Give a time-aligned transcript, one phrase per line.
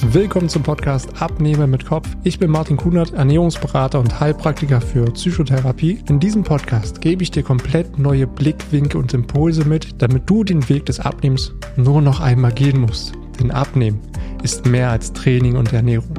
[0.00, 2.08] Willkommen zum Podcast Abnehmen mit Kopf.
[2.22, 5.98] Ich bin Martin Kunert, Ernährungsberater und Heilpraktiker für Psychotherapie.
[6.08, 10.66] In diesem Podcast gebe ich dir komplett neue Blickwinkel und Impulse mit, damit du den
[10.68, 13.12] Weg des Abnehmens nur noch einmal gehen musst.
[13.40, 14.00] Denn Abnehmen
[14.44, 16.14] ist mehr als Training und Ernährung.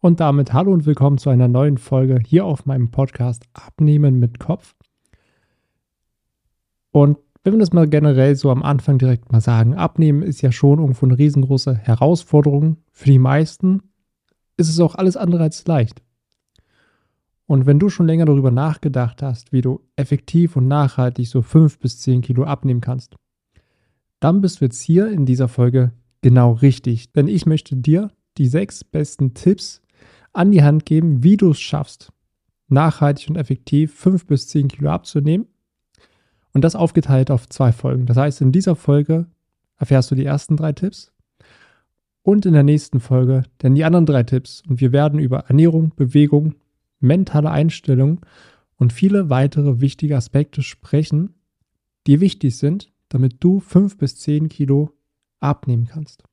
[0.00, 4.38] Und damit hallo und willkommen zu einer neuen Folge hier auf meinem Podcast Abnehmen mit
[4.38, 4.76] Kopf.
[6.92, 7.18] Und
[7.48, 10.80] wenn wir das mal generell so am Anfang direkt mal sagen, abnehmen ist ja schon
[10.80, 12.76] irgendwo eine riesengroße Herausforderung.
[12.92, 13.84] Für die meisten
[14.58, 16.02] ist es auch alles andere als leicht.
[17.46, 21.78] Und wenn du schon länger darüber nachgedacht hast, wie du effektiv und nachhaltig so fünf
[21.78, 23.16] bis zehn Kilo abnehmen kannst,
[24.20, 27.14] dann bist du jetzt hier in dieser Folge genau richtig.
[27.14, 29.80] Denn ich möchte dir die sechs besten Tipps
[30.34, 32.12] an die Hand geben, wie du es schaffst,
[32.68, 35.46] nachhaltig und effektiv fünf bis zehn Kilo abzunehmen
[36.58, 38.06] und das aufgeteilt auf zwei Folgen.
[38.06, 39.26] Das heißt, in dieser Folge
[39.76, 41.12] erfährst du die ersten drei Tipps
[42.22, 44.64] und in der nächsten Folge dann die anderen drei Tipps.
[44.68, 46.56] Und wir werden über Ernährung, Bewegung,
[46.98, 48.26] mentale Einstellung
[48.74, 51.36] und viele weitere wichtige Aspekte sprechen,
[52.08, 54.90] die wichtig sind, damit du fünf bis zehn Kilo
[55.38, 56.24] abnehmen kannst.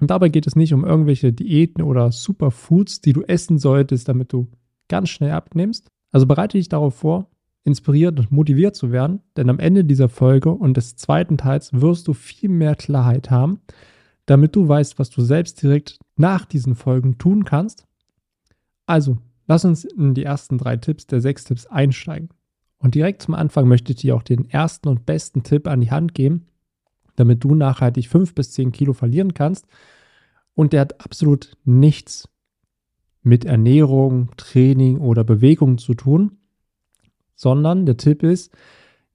[0.00, 4.32] Und dabei geht es nicht um irgendwelche Diäten oder Superfoods, die du essen solltest, damit
[4.32, 4.48] du
[4.88, 5.88] ganz schnell abnimmst.
[6.10, 7.28] Also bereite dich darauf vor,
[7.64, 12.06] inspiriert und motiviert zu werden, denn am Ende dieser Folge und des zweiten Teils wirst
[12.06, 13.60] du viel mehr Klarheit haben,
[14.26, 17.86] damit du weißt, was du selbst direkt nach diesen Folgen tun kannst.
[18.86, 22.28] Also, lass uns in die ersten drei Tipps der sechs Tipps einsteigen.
[22.78, 25.90] Und direkt zum Anfang möchte ich dir auch den ersten und besten Tipp an die
[25.90, 26.46] Hand geben,
[27.16, 29.66] damit du nachhaltig fünf bis zehn Kilo verlieren kannst.
[30.54, 32.28] Und der hat absolut nichts
[33.22, 36.36] mit Ernährung, Training oder Bewegung zu tun,
[37.34, 38.52] sondern der Tipp ist,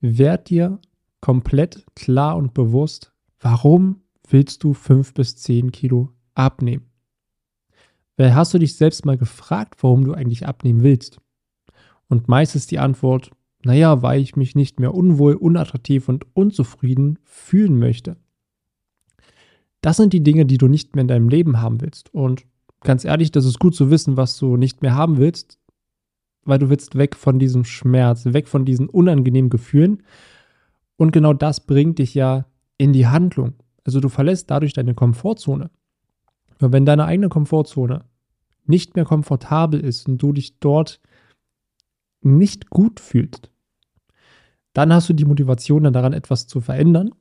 [0.01, 0.79] werd dir
[1.21, 6.85] komplett klar und bewusst, warum willst du fünf bis zehn Kilo abnehmen?
[8.17, 11.19] Weil hast du dich selbst mal gefragt, warum du eigentlich abnehmen willst?
[12.07, 13.31] Und meist ist die Antwort,
[13.63, 18.17] naja, weil ich mich nicht mehr unwohl, unattraktiv und unzufrieden fühlen möchte.
[19.81, 22.13] Das sind die Dinge, die du nicht mehr in deinem Leben haben willst.
[22.13, 22.45] Und
[22.81, 25.58] ganz ehrlich, das ist gut zu wissen, was du nicht mehr haben willst,
[26.49, 30.03] weil du willst weg von diesem Schmerz, weg von diesen unangenehmen Gefühlen.
[30.97, 32.45] Und genau das bringt dich ja
[32.77, 33.53] in die Handlung.
[33.85, 35.69] Also du verlässt dadurch deine Komfortzone.
[36.59, 38.03] Aber wenn deine eigene Komfortzone
[38.65, 40.99] nicht mehr komfortabel ist und du dich dort
[42.21, 43.49] nicht gut fühlst,
[44.73, 47.11] dann hast du die Motivation dann daran, etwas zu verändern.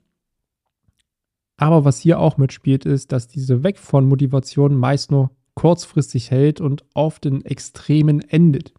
[1.57, 6.61] Aber was hier auch mitspielt, ist, dass diese Weg von Motivation meist nur kurzfristig hält
[6.61, 8.75] und oft in Extremen endet.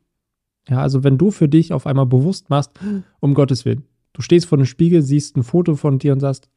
[0.69, 2.72] Ja, also wenn du für dich auf einmal bewusst machst,
[3.19, 6.50] um Gottes Willen, du stehst vor dem Spiegel, siehst ein Foto von dir und sagst,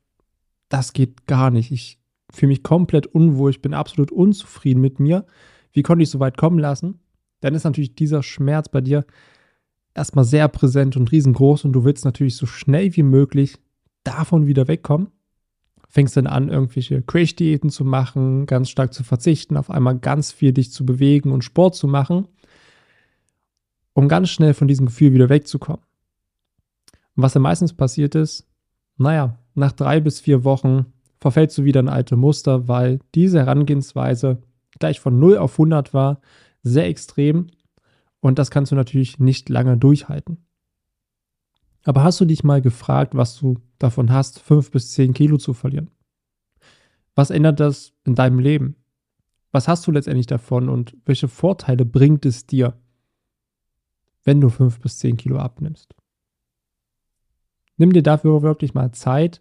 [0.69, 1.71] das geht gar nicht.
[1.73, 1.99] Ich
[2.31, 5.25] fühle mich komplett unwohl, ich bin absolut unzufrieden mit mir.
[5.73, 7.01] Wie konnte ich so weit kommen lassen?
[7.41, 9.05] Dann ist natürlich dieser Schmerz bei dir
[9.95, 13.59] erstmal sehr präsent und riesengroß und du willst natürlich so schnell wie möglich
[14.05, 15.09] davon wieder wegkommen.
[15.89, 20.53] Fängst dann an, irgendwelche Crash-Diäten zu machen, ganz stark zu verzichten, auf einmal ganz viel
[20.53, 22.29] dich zu bewegen und Sport zu machen
[23.95, 25.83] um ganz schnell von diesem Gefühl wieder wegzukommen.
[27.15, 28.47] Und was dann meistens passiert ist,
[28.97, 30.87] naja, nach drei bis vier Wochen
[31.21, 34.43] verfällst du wieder in alte Muster, weil diese Herangehensweise
[34.79, 36.21] gleich von 0 auf 100 war,
[36.63, 37.49] sehr extrem
[38.21, 40.39] und das kannst du natürlich nicht lange durchhalten.
[41.85, 45.53] Aber hast du dich mal gefragt, was du davon hast, 5 bis 10 Kilo zu
[45.53, 45.91] verlieren?
[47.15, 48.77] Was ändert das in deinem Leben?
[49.51, 52.81] Was hast du letztendlich davon und welche Vorteile bringt es dir?
[54.25, 55.95] Wenn du fünf bis zehn Kilo abnimmst.
[57.77, 59.41] Nimm dir dafür wirklich mal Zeit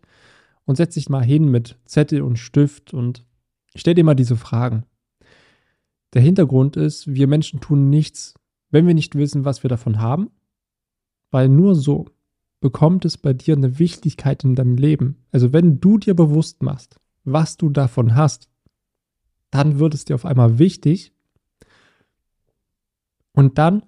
[0.66, 3.26] und setz dich mal hin mit Zettel und Stift und
[3.76, 4.86] stell dir mal diese Fragen.
[6.14, 8.34] Der Hintergrund ist, wir Menschen tun nichts,
[8.70, 10.30] wenn wir nicht wissen, was wir davon haben,
[11.30, 12.08] weil nur so
[12.60, 15.18] bekommt es bei dir eine Wichtigkeit in deinem Leben.
[15.32, 18.50] Also wenn du dir bewusst machst, was du davon hast,
[19.50, 21.14] dann wird es dir auf einmal wichtig
[23.34, 23.84] und dann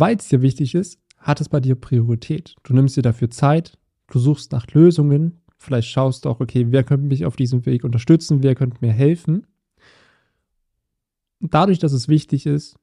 [0.00, 2.54] weil es dir wichtig ist, hat es bei dir Priorität.
[2.62, 3.78] Du nimmst dir dafür Zeit,
[4.08, 7.84] du suchst nach Lösungen, vielleicht schaust du auch, okay, wer könnte mich auf diesem Weg
[7.84, 9.46] unterstützen, wer könnte mir helfen.
[11.40, 12.76] Dadurch, dass es wichtig ist,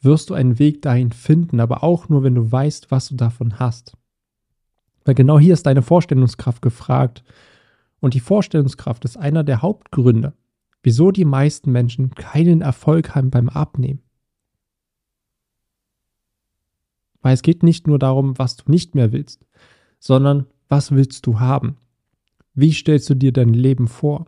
[0.00, 3.58] wirst du einen Weg dahin finden, aber auch nur, wenn du weißt, was du davon
[3.58, 3.96] hast.
[5.04, 7.24] Weil genau hier ist deine Vorstellungskraft gefragt.
[8.00, 10.34] Und die Vorstellungskraft ist einer der Hauptgründe,
[10.82, 14.03] wieso die meisten Menschen keinen Erfolg haben beim Abnehmen.
[17.24, 19.46] Weil es geht nicht nur darum, was du nicht mehr willst,
[19.98, 21.78] sondern was willst du haben?
[22.52, 24.26] Wie stellst du dir dein Leben vor?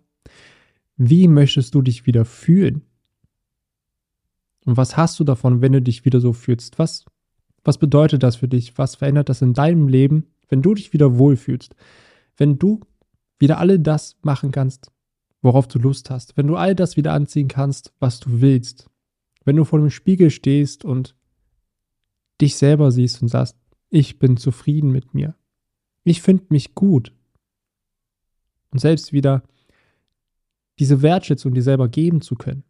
[0.96, 2.87] Wie möchtest du dich wieder fühlen?
[4.64, 6.78] Und was hast du davon, wenn du dich wieder so fühlst?
[6.78, 7.04] Was,
[7.64, 8.78] was bedeutet das für dich?
[8.78, 11.76] Was verändert das in deinem Leben, wenn du dich wieder wohlfühlst?
[12.38, 12.81] Wenn du
[13.38, 14.90] wieder alle das machen kannst,
[15.43, 16.38] worauf du Lust hast.
[16.38, 18.88] Wenn du all das wieder anziehen kannst, was du willst.
[19.44, 21.14] Wenn du vor dem Spiegel stehst und
[22.41, 23.56] dich selber siehst und sagst,
[23.88, 25.35] ich bin zufrieden mit mir.
[26.05, 27.12] Ich finde mich gut.
[28.71, 29.43] Und selbst wieder
[30.79, 32.65] diese Wertschätzung dir selber geben zu können.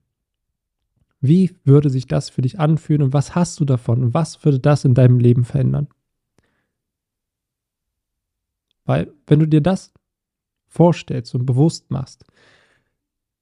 [1.21, 4.61] Wie würde sich das für dich anfühlen und was hast du davon und was würde
[4.61, 5.89] das in deinem Leben verändern?
[8.85, 9.93] Weil wenn du dir das
[10.69, 12.25] vorstellst und bewusst machst,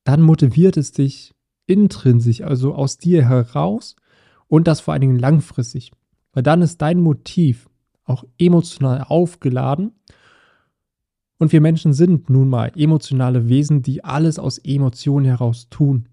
[0.05, 1.35] dann motiviert es dich
[1.67, 3.97] intrinsisch, also aus dir heraus
[4.49, 5.93] und das vor allen Dingen langfristig.
[6.34, 7.70] Weil dann ist dein Motiv
[8.04, 9.92] auch emotional aufgeladen.
[11.38, 16.08] Und wir Menschen sind nun mal emotionale Wesen, die alles aus Emotionen heraus tun.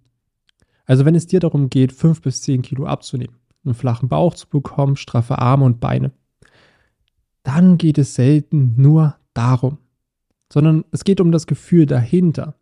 [0.85, 4.47] Also wenn es dir darum geht, fünf bis zehn Kilo abzunehmen, einen flachen Bauch zu
[4.47, 6.11] bekommen, straffe Arme und Beine,
[7.43, 9.77] dann geht es selten nur darum,
[10.51, 12.55] sondern es geht um das Gefühl dahinter.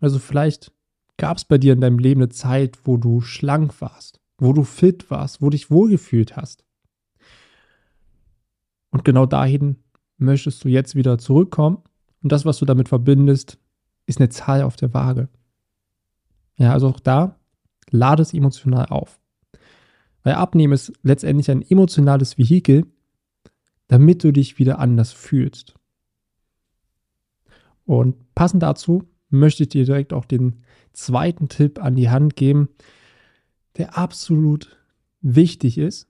[0.00, 0.72] Also vielleicht
[1.16, 4.64] gab es bei dir in deinem Leben eine Zeit, wo du schlank warst, wo du
[4.64, 6.64] fit warst, wo du dich wohlgefühlt hast.
[8.90, 9.76] Und genau dahin
[10.16, 11.78] möchtest du jetzt wieder zurückkommen.
[12.22, 13.58] Und das, was du damit verbindest,
[14.06, 15.28] ist eine Zahl auf der Waage.
[16.56, 17.38] Ja, also auch da,
[17.90, 19.20] lade es emotional auf.
[20.22, 22.86] Weil Abnehmen ist letztendlich ein emotionales Vehikel,
[23.88, 25.74] damit du dich wieder anders fühlst.
[27.86, 30.62] Und passend dazu möchte ich dir direkt auch den
[30.92, 32.68] zweiten Tipp an die Hand geben,
[33.80, 34.76] der absolut
[35.22, 36.06] wichtig ist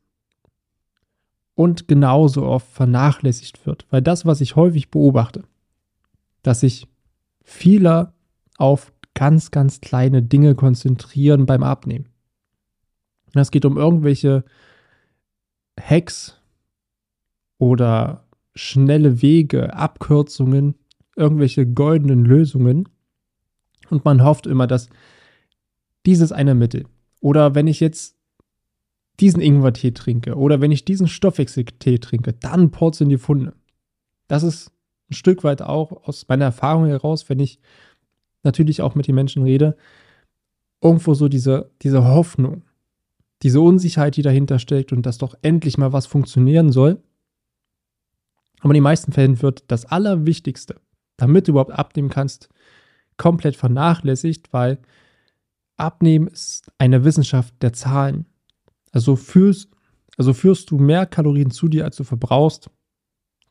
[1.55, 3.87] und genauso oft vernachlässigt wird.
[3.91, 5.45] Weil das, was ich häufig beobachte,
[6.43, 6.89] dass sich
[7.45, 8.13] viele
[8.57, 12.09] auf ganz, ganz kleine Dinge konzentrieren beim Abnehmen.
[13.35, 14.45] Es geht um irgendwelche
[15.81, 16.37] Hacks
[17.59, 18.25] oder
[18.57, 20.75] schnelle Wege, Abkürzungen,
[21.15, 22.89] irgendwelche goldenen Lösungen.
[23.91, 24.89] Und man hofft immer, dass
[26.05, 26.87] dieses eine Mittel
[27.21, 28.17] oder wenn ich jetzt
[29.21, 33.55] diesen Ingwertee trinke oder wenn ich diesen Stoffwechseltee trinke, dann porzeln die Funde.
[34.29, 34.73] Das ist
[35.11, 37.61] ein Stück weit auch aus meiner Erfahrung heraus, wenn ich
[38.43, 39.77] natürlich auch mit den Menschen rede,
[40.81, 42.63] irgendwo so diese, diese Hoffnung,
[43.43, 47.03] diese Unsicherheit, die dahinter steckt und dass doch endlich mal was funktionieren soll.
[48.61, 50.77] Aber in den meisten Fällen wird das Allerwichtigste,
[51.17, 52.49] damit du überhaupt abnehmen kannst,
[53.17, 54.79] komplett vernachlässigt, weil
[55.81, 58.27] Abnehmen ist eine Wissenschaft der Zahlen.
[58.93, 59.71] Also führst,
[60.17, 62.71] also führst du mehr Kalorien zu dir, als du verbrauchst,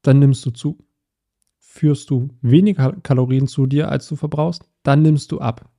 [0.01, 0.77] dann nimmst du zu.
[1.57, 5.69] Führst du weniger Kalorien zu dir, als du verbrauchst, dann nimmst du ab.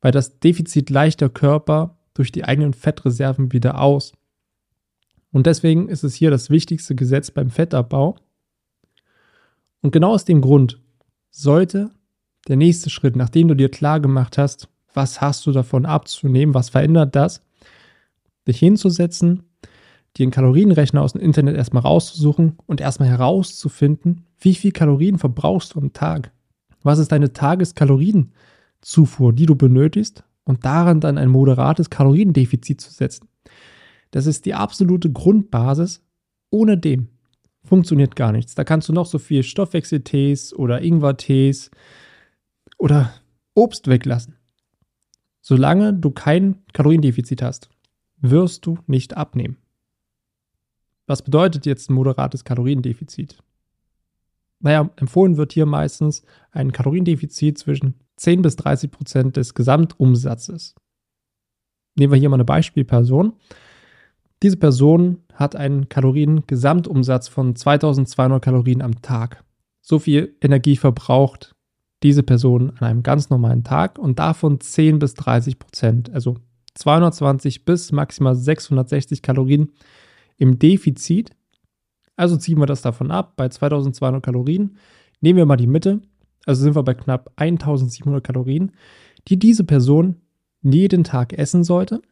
[0.00, 4.12] Weil das Defizit leicht der Körper durch die eigenen Fettreserven wieder aus.
[5.30, 8.16] Und deswegen ist es hier das wichtigste Gesetz beim Fettabbau.
[9.80, 10.80] Und genau aus dem Grund
[11.30, 11.90] sollte
[12.48, 16.70] der nächste Schritt, nachdem du dir klar gemacht hast, was hast du davon abzunehmen, was
[16.70, 17.42] verändert das,
[18.46, 19.44] dich hinzusetzen,
[20.16, 25.74] dir einen Kalorienrechner aus dem Internet erstmal rauszusuchen und erstmal herauszufinden, wie viel Kalorien verbrauchst
[25.74, 26.32] du am Tag.
[26.82, 33.28] Was ist deine Tageskalorienzufuhr, die du benötigst und daran dann ein moderates Kaloriendefizit zu setzen.
[34.10, 36.04] Das ist die absolute Grundbasis.
[36.50, 37.08] Ohne dem
[37.64, 38.54] funktioniert gar nichts.
[38.54, 41.70] Da kannst du noch so viel Stoffwechseltees oder Ingwertees
[42.78, 43.12] oder
[43.54, 44.36] Obst weglassen.
[45.44, 47.68] Solange du kein Kaloriendefizit hast,
[48.18, 49.56] wirst du nicht abnehmen.
[51.08, 53.42] Was bedeutet jetzt ein moderates Kaloriendefizit?
[54.60, 56.22] Naja, empfohlen wird hier meistens
[56.52, 60.76] ein Kaloriendefizit zwischen 10 bis 30 Prozent des Gesamtumsatzes.
[61.96, 63.32] Nehmen wir hier mal eine Beispielperson.
[64.44, 69.42] Diese Person hat einen Kaloriengesamtumsatz von 2200 Kalorien am Tag.
[69.80, 71.51] So viel Energie verbraucht
[72.02, 76.36] diese Person an einem ganz normalen Tag und davon 10 bis 30 Prozent, also
[76.74, 79.72] 220 bis maximal 660 Kalorien
[80.36, 81.30] im Defizit.
[82.16, 84.76] Also ziehen wir das davon ab bei 2200 Kalorien.
[85.20, 86.00] Nehmen wir mal die Mitte,
[86.46, 88.72] also sind wir bei knapp 1700 Kalorien,
[89.28, 90.16] die diese Person
[90.62, 92.02] jeden Tag essen sollte.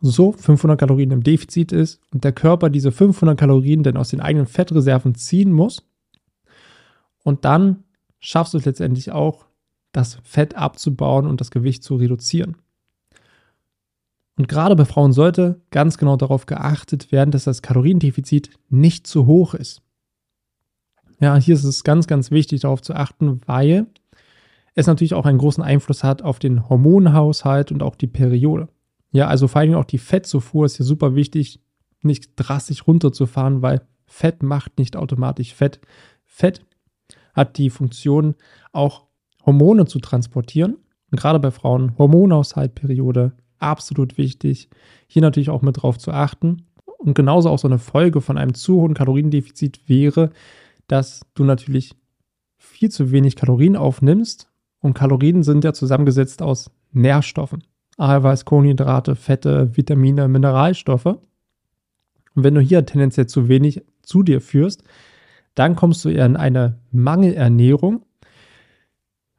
[0.00, 4.20] So 500 Kalorien im Defizit ist und der Körper diese 500 Kalorien dann aus den
[4.20, 5.86] eigenen Fettreserven ziehen muss.
[7.22, 7.84] Und dann
[8.20, 9.46] schaffst du es letztendlich auch,
[9.92, 12.56] das Fett abzubauen und das Gewicht zu reduzieren.
[14.36, 19.26] Und gerade bei Frauen sollte ganz genau darauf geachtet werden, dass das Kaloriendefizit nicht zu
[19.26, 19.82] hoch ist.
[21.20, 23.86] Ja, hier ist es ganz, ganz wichtig darauf zu achten, weil
[24.74, 28.68] es natürlich auch einen großen Einfluss hat auf den Hormonhaushalt und auch die Periode.
[29.12, 31.60] Ja, also vor allem auch die Fettzufuhr ist hier super wichtig,
[32.02, 35.80] nicht drastisch runterzufahren, weil Fett macht nicht automatisch Fett.
[36.24, 36.64] Fett
[37.34, 38.34] hat die Funktion,
[38.72, 39.06] auch
[39.44, 40.76] Hormone zu transportieren.
[41.10, 44.68] Und gerade bei Frauen, Hormonhaushalt, Periode, absolut wichtig.
[45.06, 46.66] Hier natürlich auch mit drauf zu achten.
[46.98, 50.30] Und genauso auch so eine Folge von einem zu hohen Kaloriendefizit wäre,
[50.86, 51.94] dass du natürlich
[52.58, 54.48] viel zu wenig Kalorien aufnimmst.
[54.80, 57.64] Und Kalorien sind ja zusammengesetzt aus Nährstoffen.
[57.96, 61.06] Eiweiß, Kohlenhydrate, Fette, Vitamine, Mineralstoffe.
[61.06, 64.84] Und wenn du hier tendenziell zu wenig zu dir führst,
[65.60, 68.06] dann kommst du eher in eine Mangelernährung,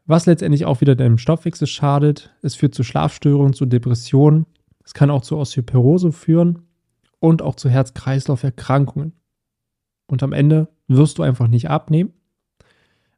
[0.05, 2.31] was letztendlich auch wieder deinem Stoffwechsel schadet.
[2.43, 4.45] Es führt zu Schlafstörungen, zu Depressionen.
[4.85, 6.67] Es kann auch zu Osteoporose führen
[7.19, 9.13] und auch zu Herz-Kreislauf-Erkrankungen.
[10.05, 12.13] Und am Ende wirst du einfach nicht abnehmen,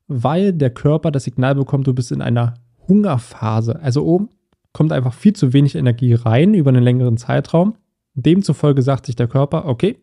[0.07, 2.53] weil der Körper das Signal bekommt, du bist in einer
[2.88, 3.81] Hungerphase.
[3.81, 4.29] Also oben
[4.72, 7.75] kommt einfach viel zu wenig Energie rein über einen längeren Zeitraum.
[8.13, 9.98] Demzufolge sagt sich der Körper, okay,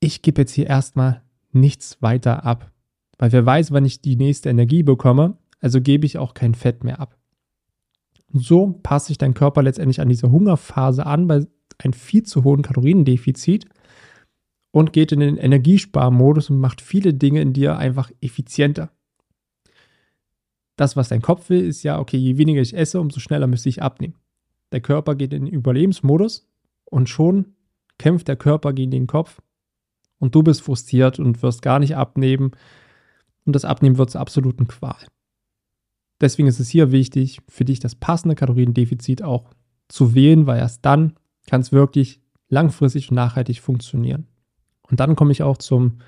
[0.00, 1.20] ich gebe jetzt hier erstmal
[1.52, 2.70] nichts weiter ab.
[3.18, 6.84] Weil wer weiß, wann ich die nächste Energie bekomme, also gebe ich auch kein Fett
[6.84, 7.16] mehr ab.
[8.32, 11.46] So passt sich dein Körper letztendlich an diese Hungerphase an bei
[11.78, 13.66] einem viel zu hohen Kaloriendefizit
[14.70, 18.90] und geht in den Energiesparmodus und macht viele Dinge in dir einfach effizienter.
[20.76, 23.68] Das, was dein Kopf will, ist ja, okay, je weniger ich esse, umso schneller müsste
[23.68, 24.14] ich abnehmen.
[24.70, 26.46] Der Körper geht in den Überlebensmodus
[26.84, 27.56] und schon
[27.98, 29.40] kämpft der Körper gegen den Kopf
[30.18, 32.52] und du bist frustriert und wirst gar nicht abnehmen
[33.44, 35.06] und das Abnehmen wird zur absoluten Qual.
[36.20, 39.50] Deswegen ist es hier wichtig, für dich das passende Kaloriendefizit auch
[39.88, 41.14] zu wählen, weil erst dann
[41.46, 44.26] kann es wirklich langfristig und nachhaltig funktionieren.
[44.82, 45.98] Und dann komme ich auch zum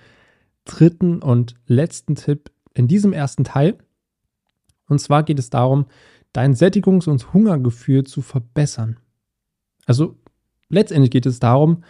[0.64, 3.78] dritten und letzten Tipp in diesem ersten Teil.
[4.88, 5.86] Und zwar geht es darum,
[6.32, 8.98] dein Sättigungs- und Hungergefühl zu verbessern.
[9.86, 10.16] Also
[10.68, 11.82] letztendlich geht es darum,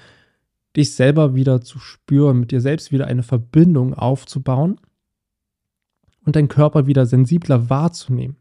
[0.77, 4.81] dich selber wieder zu spüren, mit dir selbst wieder eine Verbindung aufzubauen
[6.25, 8.37] und deinen Körper wieder sensibler wahrzunehmen.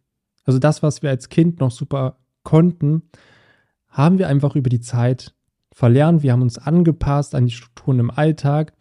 [0.45, 3.03] Also das, was wir als Kind noch super konnten,
[3.88, 5.33] haben wir einfach über die Zeit
[5.71, 6.24] verlernt.
[6.24, 8.74] Wir haben uns angepasst an die Strukturen im Alltag.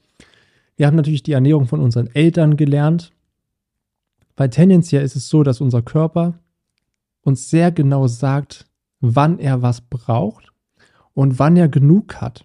[0.77, 3.13] Wir haben natürlich die Ernährung von unseren Eltern gelernt,
[4.37, 6.39] weil tendenziell ist es so, dass unser Körper
[7.23, 8.67] uns sehr genau sagt,
[9.01, 10.53] wann er was braucht
[11.15, 12.45] und wann er genug hat.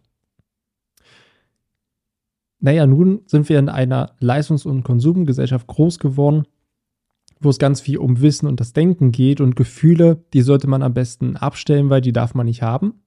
[2.63, 6.43] Naja, nun sind wir in einer Leistungs- und Konsumgesellschaft groß geworden,
[7.41, 10.81] wo es ganz viel um Wissen und das Denken geht und Gefühle, die sollte man
[10.81, 13.03] am besten abstellen, weil die darf man nicht haben.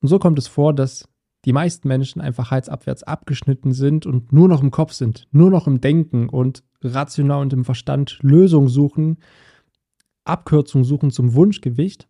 [0.00, 1.10] Und so kommt es vor, dass
[1.44, 5.66] die meisten Menschen einfach halsabwärts abgeschnitten sind und nur noch im Kopf sind, nur noch
[5.66, 9.18] im Denken und rational und im Verstand Lösungen suchen,
[10.24, 12.08] Abkürzungen suchen zum Wunschgewicht,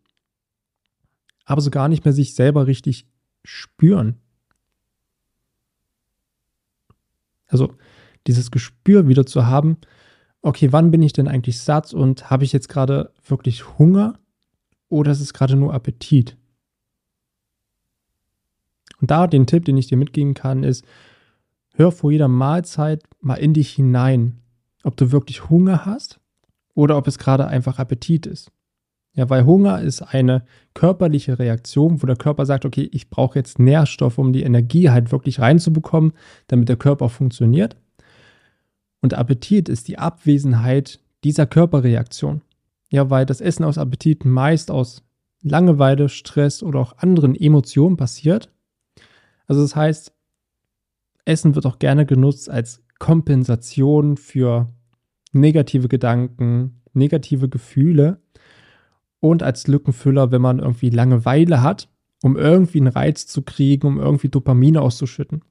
[1.43, 3.09] aber so gar nicht mehr sich selber richtig
[3.43, 4.21] spüren.
[7.49, 7.75] Also
[8.27, 9.77] dieses Gespür wieder zu haben,
[10.41, 14.19] okay, wann bin ich denn eigentlich satt und habe ich jetzt gerade wirklich Hunger
[14.87, 16.37] oder ist es gerade nur Appetit?
[19.01, 20.85] Und da den Tipp, den ich dir mitgeben kann, ist,
[21.73, 24.41] hör vor jeder Mahlzeit mal in dich hinein,
[24.83, 26.19] ob du wirklich Hunger hast
[26.73, 28.51] oder ob es gerade einfach Appetit ist.
[29.13, 33.59] Ja, weil Hunger ist eine körperliche Reaktion, wo der Körper sagt, okay, ich brauche jetzt
[33.59, 36.13] Nährstoffe, um die Energie halt wirklich reinzubekommen,
[36.47, 37.75] damit der Körper funktioniert.
[39.01, 42.41] Und Appetit ist die Abwesenheit dieser Körperreaktion.
[42.91, 45.03] Ja, weil das Essen aus Appetit meist aus
[45.41, 48.51] Langeweile, Stress oder auch anderen Emotionen passiert.
[49.47, 50.13] Also das heißt,
[51.25, 54.67] Essen wird auch gerne genutzt als Kompensation für
[55.31, 58.21] negative Gedanken, negative Gefühle
[59.19, 61.89] und als Lückenfüller, wenn man irgendwie Langeweile hat,
[62.23, 65.43] um irgendwie einen Reiz zu kriegen, um irgendwie Dopamine auszuschütten.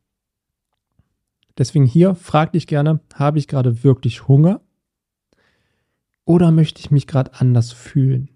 [1.56, 4.60] Deswegen hier frag dich gerne, habe ich gerade wirklich Hunger
[6.24, 8.28] oder möchte ich mich gerade anders fühlen?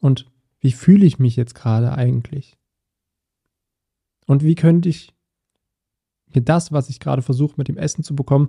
[0.00, 2.56] Und wie fühle ich mich jetzt gerade eigentlich?
[4.26, 5.12] Und wie könnte ich
[6.32, 8.48] mir das, was ich gerade versuche mit dem Essen zu bekommen,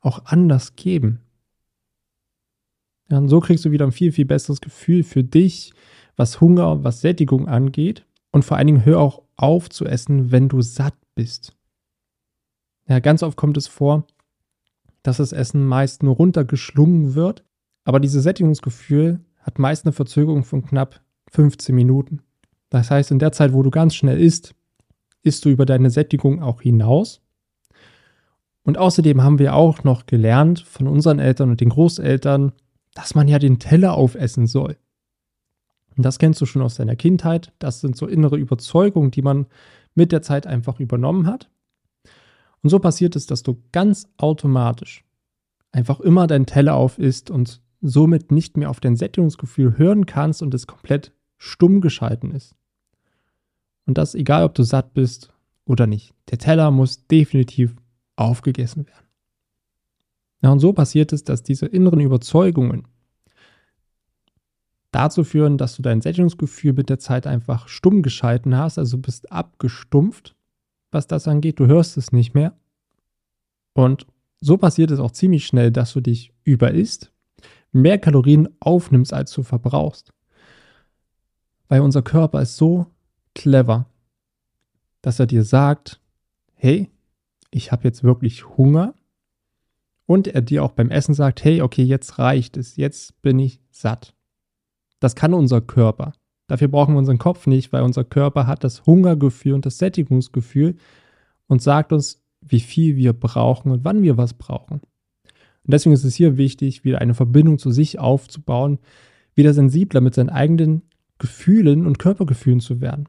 [0.00, 1.20] auch anders geben?
[3.12, 5.74] Ja, und so kriegst du wieder ein viel, viel besseres Gefühl für dich,
[6.16, 8.06] was Hunger, was Sättigung angeht.
[8.30, 11.54] Und vor allen Dingen hör auch auf zu essen, wenn du satt bist.
[12.88, 14.06] Ja, ganz oft kommt es vor,
[15.02, 17.44] dass das Essen meist nur runtergeschlungen wird,
[17.84, 21.02] aber dieses Sättigungsgefühl hat meist eine Verzögerung von knapp
[21.32, 22.22] 15 Minuten.
[22.70, 24.54] Das heißt, in der Zeit, wo du ganz schnell isst,
[25.22, 27.20] isst du über deine Sättigung auch hinaus
[28.62, 32.52] Und außerdem haben wir auch noch gelernt von unseren Eltern und den Großeltern,
[32.94, 34.76] dass man ja den Teller aufessen soll.
[35.96, 37.52] Und das kennst du schon aus deiner Kindheit.
[37.58, 39.46] Das sind so innere Überzeugungen, die man
[39.94, 41.50] mit der Zeit einfach übernommen hat.
[42.62, 45.04] Und so passiert es, dass du ganz automatisch
[45.72, 50.42] einfach immer deinen Teller auf isst und somit nicht mehr auf dein Sättigungsgefühl hören kannst
[50.42, 52.54] und es komplett stumm geschalten ist.
[53.86, 55.32] Und das egal, ob du satt bist
[55.64, 56.14] oder nicht.
[56.30, 57.74] Der Teller muss definitiv
[58.16, 59.06] aufgegessen werden.
[60.42, 62.88] Ja, und so passiert es, dass diese inneren Überzeugungen
[64.90, 69.32] dazu führen, dass du dein Sättigungsgefühl mit der Zeit einfach stumm geschalten hast, also bist
[69.32, 70.36] abgestumpft,
[70.90, 71.58] was das angeht.
[71.58, 72.54] Du hörst es nicht mehr.
[73.72, 74.06] Und
[74.40, 77.12] so passiert es auch ziemlich schnell, dass du dich überisst,
[77.70, 80.12] mehr Kalorien aufnimmst, als du verbrauchst.
[81.68, 82.86] Weil unser Körper ist so
[83.34, 83.86] clever,
[85.00, 86.00] dass er dir sagt,
[86.54, 86.90] hey,
[87.50, 88.94] ich habe jetzt wirklich Hunger.
[90.06, 93.60] Und er dir auch beim Essen sagt, hey, okay, jetzt reicht es, jetzt bin ich
[93.70, 94.14] satt.
[95.00, 96.12] Das kann unser Körper.
[96.48, 100.76] Dafür brauchen wir unseren Kopf nicht, weil unser Körper hat das Hungergefühl und das Sättigungsgefühl
[101.46, 104.80] und sagt uns, wie viel wir brauchen und wann wir was brauchen.
[105.64, 108.78] Und deswegen ist es hier wichtig, wieder eine Verbindung zu sich aufzubauen,
[109.34, 110.82] wieder sensibler mit seinen eigenen
[111.18, 113.08] Gefühlen und Körpergefühlen zu werden.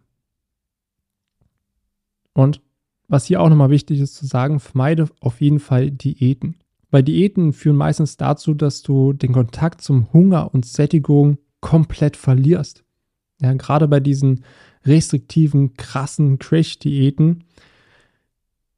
[2.34, 2.62] Und
[3.08, 6.56] was hier auch nochmal wichtig ist zu sagen, vermeide auf jeden Fall Diäten.
[6.94, 12.84] Weil Diäten führen meistens dazu, dass du den Kontakt zum Hunger und Sättigung komplett verlierst.
[13.42, 14.44] Ja, gerade bei diesen
[14.86, 17.46] restriktiven, krassen Crash-Diäten,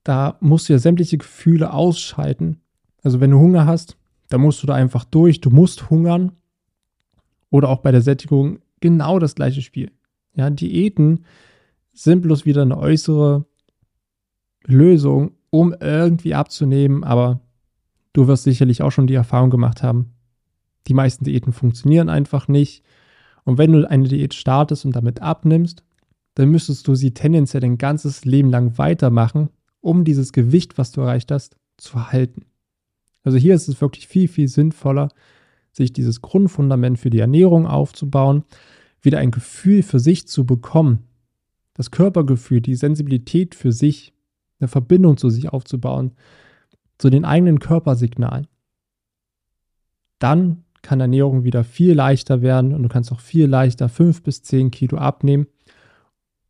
[0.06, 2.62] da musst du ja sämtliche Gefühle ausschalten.
[3.04, 3.98] Also wenn du Hunger hast,
[4.30, 6.32] dann musst du da einfach durch, du musst hungern.
[7.50, 9.92] Oder auch bei der Sättigung genau das gleiche Spiel.
[10.36, 11.26] Ja, Diäten
[11.92, 13.44] sind bloß wieder eine äußere
[14.64, 17.42] Lösung, um irgendwie abzunehmen, aber
[18.16, 20.14] du wirst sicherlich auch schon die Erfahrung gemacht haben,
[20.88, 22.84] die meisten Diäten funktionieren einfach nicht.
[23.44, 25.84] Und wenn du eine Diät startest und damit abnimmst,
[26.36, 29.50] dann müsstest du sie tendenziell dein ganzes Leben lang weitermachen,
[29.82, 32.46] um dieses Gewicht, was du erreicht hast, zu halten.
[33.24, 35.10] Also hier ist es wirklich viel, viel sinnvoller,
[35.72, 38.44] sich dieses Grundfundament für die Ernährung aufzubauen,
[39.02, 41.04] wieder ein Gefühl für sich zu bekommen,
[41.74, 44.14] das Körpergefühl, die Sensibilität für sich,
[44.60, 46.14] eine Verbindung zu sich aufzubauen,
[46.98, 48.48] zu den eigenen Körpersignalen.
[50.20, 54.44] Dann kann Ernährung wieder viel leichter werden und du kannst auch viel leichter fünf bis
[54.44, 55.48] zehn Kilo abnehmen,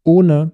[0.04, 0.52] ohne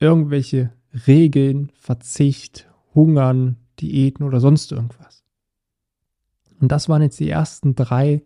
[0.00, 0.72] irgendwelche
[1.06, 5.24] Regeln, Verzicht, Hungern, Diäten oder sonst irgendwas.
[6.60, 8.22] Und das waren jetzt die ersten drei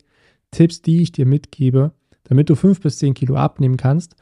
[0.51, 1.93] Tipps, die ich dir mitgebe,
[2.25, 4.15] damit du fünf bis zehn Kilo abnehmen kannst.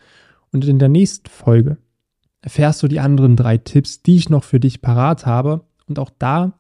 [0.50, 1.76] Und in der nächsten Folge
[2.40, 5.66] erfährst du die anderen drei Tipps, die ich noch für dich parat habe.
[5.88, 6.52] Und auch da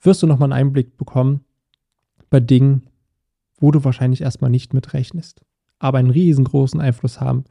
[0.00, 1.44] wirst du nochmal einen Einblick bekommen,
[2.30, 2.82] bei Dingen,
[3.58, 5.42] wo du wahrscheinlich erstmal nicht mit rechnest,
[5.78, 7.44] aber einen riesengroßen Einfluss haben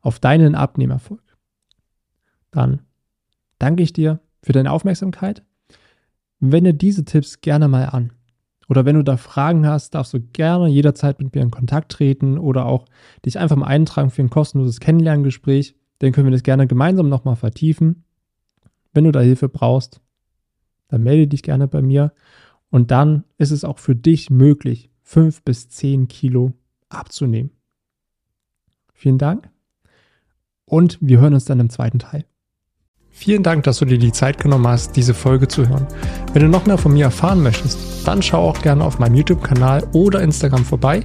[0.00, 1.22] auf deinen Abnehmerfolg.
[2.50, 2.82] Dann
[3.58, 5.42] danke ich dir für deine Aufmerksamkeit.
[6.40, 8.12] Wende diese Tipps gerne mal an.
[8.68, 12.38] Oder wenn du da Fragen hast, darfst du gerne jederzeit mit mir in Kontakt treten
[12.38, 12.84] oder auch
[13.24, 15.74] dich einfach mal eintragen für ein kostenloses Kennenlerngespräch.
[15.98, 18.04] Dann können wir das gerne gemeinsam nochmal vertiefen.
[18.92, 20.00] Wenn du da Hilfe brauchst,
[20.88, 22.12] dann melde dich gerne bei mir.
[22.70, 26.52] Und dann ist es auch für dich möglich, fünf bis zehn Kilo
[26.88, 27.50] abzunehmen.
[28.92, 29.48] Vielen Dank
[30.68, 32.24] und wir hören uns dann im zweiten Teil.
[33.10, 35.86] Vielen Dank, dass du dir die Zeit genommen hast, diese Folge zu hören.
[36.32, 39.88] Wenn du noch mehr von mir erfahren möchtest, dann schau auch gerne auf meinem YouTube-Kanal
[39.92, 41.04] oder Instagram vorbei.